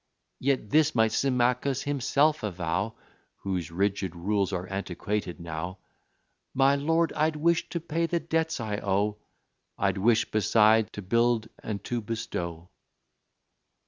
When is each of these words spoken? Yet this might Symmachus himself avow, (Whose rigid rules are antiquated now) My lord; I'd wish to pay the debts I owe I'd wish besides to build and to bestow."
Yet 0.39 0.71
this 0.71 0.95
might 0.95 1.11
Symmachus 1.11 1.83
himself 1.83 2.41
avow, 2.41 2.95
(Whose 3.43 3.69
rigid 3.69 4.15
rules 4.15 4.51
are 4.51 4.65
antiquated 4.67 5.39
now) 5.39 5.77
My 6.55 6.75
lord; 6.75 7.13
I'd 7.13 7.35
wish 7.35 7.69
to 7.69 7.79
pay 7.79 8.07
the 8.07 8.19
debts 8.19 8.59
I 8.59 8.77
owe 8.77 9.17
I'd 9.77 9.99
wish 9.99 10.31
besides 10.31 10.89
to 10.93 11.03
build 11.03 11.49
and 11.61 11.83
to 11.83 12.01
bestow." 12.01 12.69